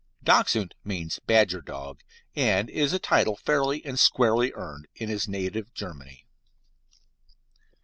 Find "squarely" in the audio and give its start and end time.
3.99-4.51